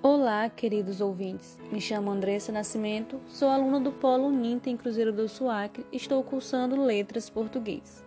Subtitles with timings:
[0.00, 1.58] Olá, queridos ouvintes.
[1.72, 6.22] Me chamo Andressa Nascimento, sou aluna do Polo Uninter em Cruzeiro do Suacre e estou
[6.22, 8.06] cursando Letras Português.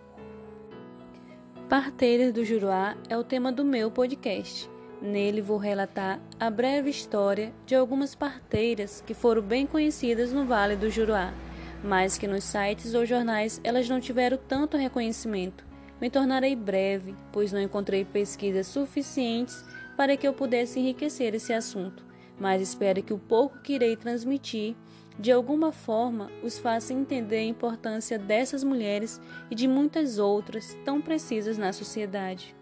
[1.68, 4.70] Parteiras do Juruá é o tema do meu podcast.
[5.02, 10.76] Nele vou relatar a breve história de algumas parteiras que foram bem conhecidas no Vale
[10.76, 11.34] do Juruá,
[11.84, 15.62] mas que nos sites ou jornais elas não tiveram tanto reconhecimento.
[16.00, 19.62] Me tornarei breve, pois não encontrei pesquisas suficientes
[19.96, 22.04] para que eu pudesse enriquecer esse assunto,
[22.38, 24.74] mas espero que o pouco que irei transmitir,
[25.18, 31.00] de alguma forma, os faça entender a importância dessas mulheres e de muitas outras tão
[31.00, 32.54] precisas na sociedade.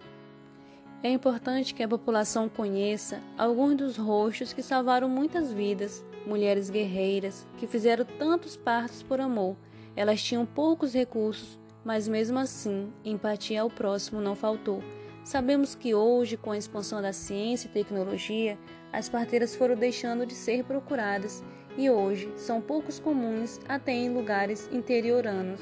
[1.02, 7.46] É importante que a população conheça alguns dos rostos que salvaram muitas vidas, mulheres guerreiras
[7.56, 9.56] que fizeram tantos partos por amor.
[9.96, 14.82] Elas tinham poucos recursos, mas mesmo assim, empatia ao próximo não faltou.
[15.24, 18.58] Sabemos que hoje, com a expansão da ciência e tecnologia,
[18.92, 21.44] as parteiras foram deixando de ser procuradas
[21.76, 25.60] e hoje são poucos comuns até em lugares interioranos.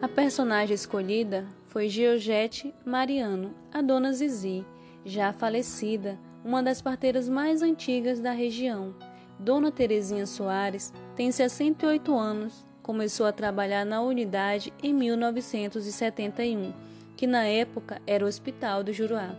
[0.00, 4.64] A personagem escolhida foi Georgette Mariano, a dona Zizi,
[5.04, 8.94] já falecida, uma das parteiras mais antigas da região.
[9.38, 16.72] Dona Terezinha Soares tem 68 anos, começou a trabalhar na unidade em 1971
[17.20, 19.36] que na época era o Hospital do Juruá.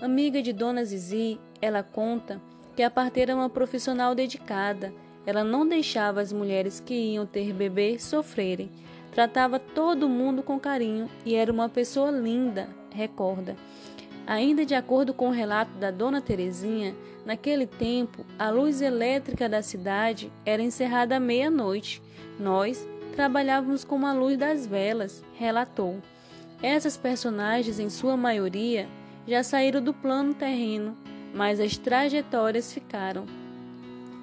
[0.00, 2.40] Amiga de Dona Zizi, ela conta
[2.76, 4.94] que a parteira é uma profissional dedicada.
[5.26, 8.70] Ela não deixava as mulheres que iam ter bebê sofrerem.
[9.10, 13.56] Tratava todo mundo com carinho e era uma pessoa linda, recorda.
[14.28, 16.94] Ainda de acordo com o relato da dona Terezinha,
[17.26, 22.00] naquele tempo a luz elétrica da cidade era encerrada à meia-noite.
[22.38, 26.00] Nós trabalhávamos com a luz das velas, relatou.
[26.64, 28.88] Essas personagens, em sua maioria,
[29.28, 30.96] já saíram do plano terreno,
[31.34, 33.26] mas as trajetórias ficaram.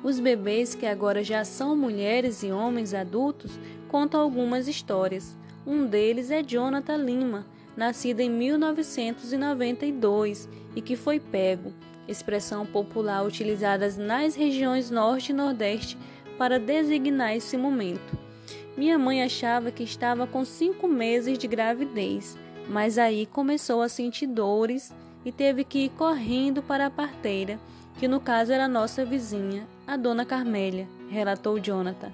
[0.04, 5.38] Os bebês, que agora já são mulheres e homens adultos, contam algumas histórias.
[5.68, 7.46] Um deles é Jonathan Lima,
[7.78, 11.72] nascido em 1992 e que foi pego,
[12.08, 15.96] expressão popular utilizada nas regiões Norte e Nordeste
[16.40, 18.31] para designar esse momento.
[18.78, 22.38] Minha mãe achava que estava com cinco meses de gravidez,
[22.70, 24.94] mas aí começou a sentir dores
[25.26, 27.60] e teve que ir correndo para a parteira,
[28.00, 32.12] que no caso era nossa vizinha, a dona Carmélia, relatou Jonathan.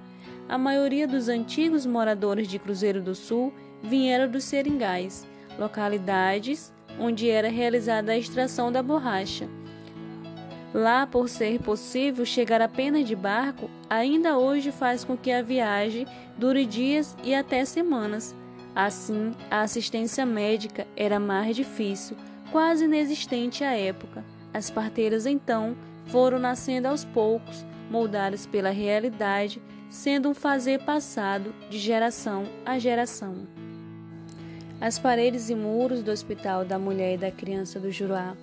[0.49, 3.53] A maioria dos antigos moradores de Cruzeiro do Sul
[3.83, 5.27] vieram dos seringais,
[5.59, 9.47] localidades onde era realizada a extração da borracha.
[10.77, 16.05] Lá, por ser possível chegar apenas de barco, ainda hoje faz com que a viagem
[16.37, 18.35] dure dias e até semanas.
[18.75, 22.15] Assim, a assistência médica era mais difícil,
[22.51, 24.23] quase inexistente à época.
[24.53, 29.59] As parteiras então foram nascendo aos poucos, moldadas pela realidade,
[29.89, 33.47] sendo um fazer passado de geração a geração.
[34.79, 38.37] As paredes e muros do Hospital da Mulher e da Criança do Juruá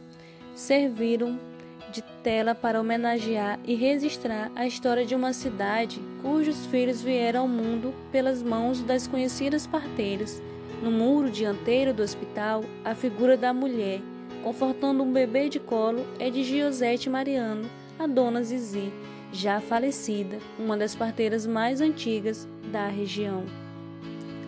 [0.52, 1.53] serviram
[1.94, 7.48] de tela para homenagear e registrar a história de uma cidade cujos filhos vieram ao
[7.48, 10.42] mundo pelas mãos das conhecidas parteiras.
[10.82, 14.00] No muro dianteiro do hospital, a figura da mulher,
[14.42, 18.92] confortando um bebê de colo, é de Giosete Mariano, a dona Zizi,
[19.32, 23.44] já falecida, uma das parteiras mais antigas da região.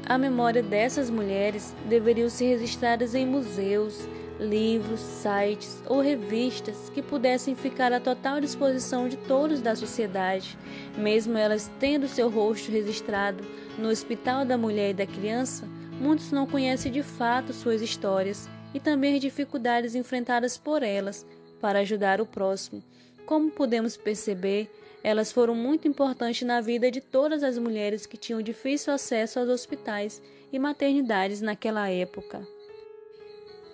[0.04, 4.08] A memória dessas mulheres deveriam ser registradas em museus,
[4.38, 10.58] livros, sites ou revistas que pudessem ficar à total disposição de todos da sociedade,
[10.96, 13.44] mesmo elas tendo seu rosto registrado
[13.78, 15.66] no Hospital da Mulher e da Criança,
[16.00, 21.26] muitos não conhecem de fato suas histórias e também as dificuldades enfrentadas por elas
[21.60, 22.82] para ajudar o próximo.
[23.24, 24.70] Como podemos perceber,
[25.02, 29.48] elas foram muito importantes na vida de todas as mulheres que tinham difícil acesso aos
[29.48, 30.20] hospitais
[30.52, 32.46] e maternidades naquela época.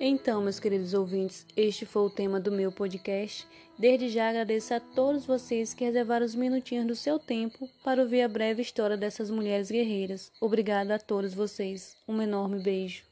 [0.05, 3.47] Então, meus queridos ouvintes, este foi o tema do meu podcast.
[3.79, 8.23] Desde já agradeço a todos vocês que reservaram os minutinhos do seu tempo para ouvir
[8.23, 10.33] a breve história dessas mulheres guerreiras.
[10.41, 11.97] Obrigada a todos vocês.
[12.09, 13.12] Um enorme beijo.